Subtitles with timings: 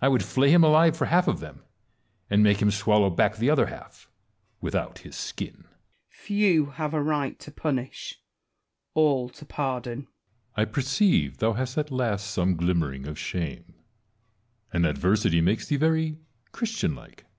[0.00, 1.64] I would flay him alive for half of them,
[2.30, 4.08] and make him swallow back the other half
[4.60, 5.64] without his skin.
[5.64, 5.78] Wallace.
[6.08, 8.20] Few have a right to punish;
[8.94, 10.02] all to pardon.
[10.02, 10.08] Edioard.
[10.56, 13.74] I perceive thou hast at last some glimmering of shame;
[14.72, 16.18] and adversity makes thee very
[16.52, 17.22] Christian like.
[17.24, 17.34] Wallace.